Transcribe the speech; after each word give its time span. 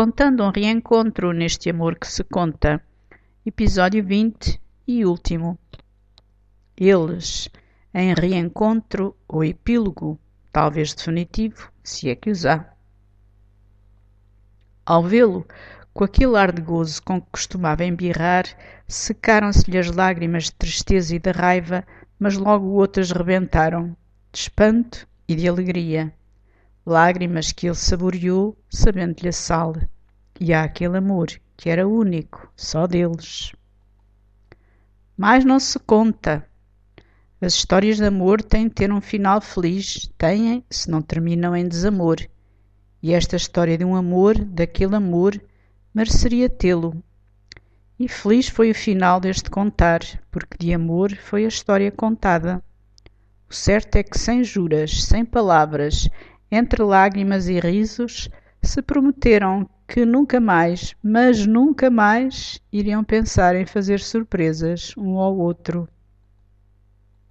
contando 0.00 0.44
um 0.44 0.52
reencontro 0.52 1.32
neste 1.32 1.68
amor 1.68 1.98
que 1.98 2.06
se 2.06 2.22
conta. 2.22 2.80
Episódio 3.44 4.04
20 4.04 4.60
e 4.86 5.04
último. 5.04 5.58
Eles, 6.76 7.50
em 7.92 8.14
reencontro 8.14 9.16
ou 9.26 9.42
epílogo, 9.42 10.16
talvez 10.52 10.94
definitivo, 10.94 11.68
se 11.82 12.08
é 12.08 12.14
que 12.14 12.30
os 12.30 12.46
há. 12.46 12.72
Ao 14.86 15.02
vê-lo, 15.02 15.44
com 15.92 16.04
aquele 16.04 16.36
ar 16.36 16.52
de 16.52 16.62
gozo 16.62 17.02
com 17.02 17.20
que 17.20 17.30
costumava 17.32 17.84
embirrar, 17.84 18.44
secaram-se-lhe 18.86 19.78
as 19.78 19.90
lágrimas 19.90 20.44
de 20.44 20.52
tristeza 20.52 21.16
e 21.16 21.18
de 21.18 21.32
raiva, 21.32 21.84
mas 22.20 22.36
logo 22.36 22.66
outras 22.66 23.10
rebentaram, 23.10 23.96
de 24.30 24.38
espanto 24.38 25.08
e 25.26 25.34
de 25.34 25.48
alegria 25.48 26.14
lágrimas 26.88 27.52
que 27.52 27.66
ele 27.66 27.74
saboreou, 27.74 28.56
sabendo-lhe 28.70 29.28
a 29.28 29.32
sal, 29.32 29.76
e 30.40 30.54
há 30.54 30.64
aquele 30.64 30.96
amor 30.96 31.28
que 31.56 31.68
era 31.68 31.86
único, 31.86 32.50
só 32.56 32.86
deles. 32.86 33.52
Mas 35.16 35.44
não 35.44 35.60
se 35.60 35.78
conta. 35.78 36.48
As 37.40 37.54
histórias 37.54 37.98
de 37.98 38.04
amor 38.04 38.42
têm 38.42 38.68
de 38.68 38.74
ter 38.74 38.92
um 38.92 39.00
final 39.00 39.40
feliz, 39.40 40.10
têm, 40.16 40.64
se 40.70 40.90
não 40.90 41.02
terminam 41.02 41.54
em 41.54 41.68
desamor. 41.68 42.16
E 43.02 43.12
esta 43.12 43.36
história 43.36 43.76
de 43.76 43.84
um 43.84 43.94
amor, 43.94 44.38
daquele 44.38 44.96
amor, 44.96 45.40
mereceria 45.92 46.48
tê-lo. 46.48 47.02
E 47.98 48.08
feliz 48.08 48.48
foi 48.48 48.70
o 48.70 48.74
final 48.74 49.20
deste 49.20 49.50
contar, 49.50 50.00
porque 50.30 50.56
de 50.58 50.72
amor 50.72 51.14
foi 51.16 51.44
a 51.44 51.48
história 51.48 51.90
contada. 51.90 52.62
O 53.50 53.54
certo 53.54 53.96
é 53.96 54.02
que 54.02 54.18
sem 54.18 54.44
juras, 54.44 55.04
sem 55.04 55.24
palavras, 55.24 56.08
entre 56.50 56.82
lágrimas 56.82 57.48
e 57.48 57.58
risos, 57.58 58.28
se 58.62 58.82
prometeram 58.82 59.68
que 59.86 60.04
nunca 60.04 60.40
mais, 60.40 60.94
mas 61.02 61.46
nunca 61.46 61.90
mais, 61.90 62.60
iriam 62.72 63.02
pensar 63.02 63.56
em 63.56 63.64
fazer 63.64 64.00
surpresas 64.00 64.92
um 64.96 65.18
ao 65.18 65.36
outro. 65.36 65.88